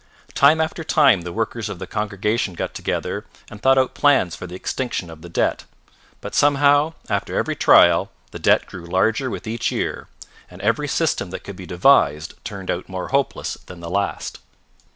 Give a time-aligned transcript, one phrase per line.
[0.33, 4.47] Time after time the workers of the congregation got together and thought out plans for
[4.47, 5.65] the extinction of the debt.
[6.21, 10.07] But somehow, after every trial, the debt grew larger with each year,
[10.49, 14.39] and every system that could be devised turned out more hopeless than the last.